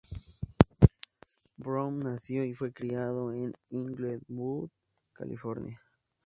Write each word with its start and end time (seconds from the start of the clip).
Brown 1.59 1.99
nació 1.99 2.43
y 2.43 2.55
fue 2.55 2.73
criado 2.73 3.31
en 3.31 3.53
Inglewood, 3.69 4.71
California. 5.13 5.77